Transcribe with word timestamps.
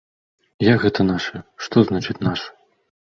Як 0.67 0.77
гэта 0.85 1.05
нашы, 1.09 1.41
што 1.65 1.83
значыць 1.91 2.17
нашы? 2.29 2.49